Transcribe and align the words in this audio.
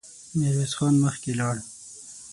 ميرويس 0.37 0.73
خان 0.77 0.93
مخکې 1.05 1.31
لاړ. 1.39 1.55